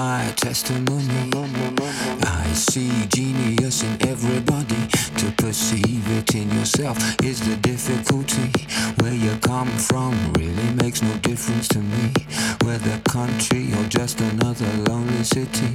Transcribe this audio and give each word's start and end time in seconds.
my 0.00 0.32
testimony. 0.34 1.30
I 2.22 2.46
see 2.54 2.90
genius 3.08 3.82
in 3.82 3.94
everybody. 4.08 4.82
To 5.20 5.26
perceive 5.32 6.04
it 6.18 6.34
in 6.34 6.48
yourself 6.58 6.96
is 7.22 7.38
the 7.46 7.56
difficulty. 7.56 8.48
Where 9.00 9.12
you 9.12 9.36
come 9.42 9.68
from 9.88 10.12
really 10.38 10.68
makes 10.82 11.02
no 11.02 11.12
difference 11.30 11.68
to 11.74 11.80
me. 11.80 12.04
Whether 12.64 12.96
country 13.00 13.74
or 13.76 13.84
just 13.98 14.22
another 14.22 14.70
lonely 14.88 15.22
city. 15.22 15.70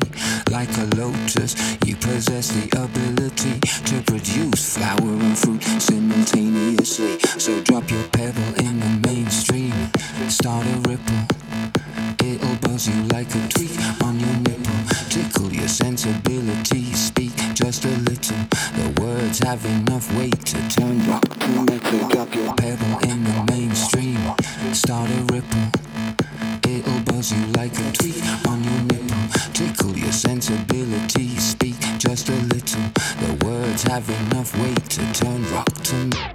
Like 0.50 0.74
a 0.84 0.86
lotus, 0.96 1.52
you 1.86 1.96
possess 1.96 2.48
the 2.58 2.66
ability 2.86 3.60
to 3.90 3.96
produce 4.12 4.62
flower 4.76 5.12
and 5.28 5.38
fruit 5.38 5.62
simultaneously. 5.90 7.20
So 7.44 7.62
drop 7.62 7.92
your 7.92 8.08
pebble 8.18 8.52
in 8.66 8.74
the 8.80 8.92
mainstream. 9.08 9.76
Start 10.30 10.66
a 10.66 10.78
ripple. 10.90 11.24
It'll 12.26 12.56
buzz 12.56 12.88
you 12.88 13.04
like 13.16 13.30
a 13.36 13.55
Have 19.44 19.66
enough 19.66 20.12
weight 20.18 20.46
to 20.46 20.70
turn 20.70 21.08
rock 21.08 21.22
to 21.22 21.48
metal. 21.66 22.56
Pebble 22.56 23.00
in 23.10 23.24
the 23.24 23.46
mainstream, 23.52 24.18
start 24.74 25.10
a 25.10 25.22
ripple. 25.34 25.70
It'll 26.68 27.00
buzz 27.02 27.32
you 27.32 27.46
like 27.54 27.74
a 27.74 27.92
tweet 27.92 28.24
on 28.48 28.64
your 28.64 28.82
nipple. 28.84 29.54
Tickle 29.54 29.98
your 29.98 30.12
sensibility, 30.12 31.36
speak 31.38 31.80
just 32.00 32.30
a 32.30 32.36
little. 32.54 32.82
The 33.20 33.46
words 33.46 33.84
have 33.84 34.10
enough 34.10 34.58
weight 34.58 34.90
to 34.90 35.14
turn 35.14 35.44
rock 35.52 35.72
to 35.84 35.96
metal. 35.96 36.35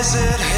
Is 0.00 0.14
it 0.14 0.49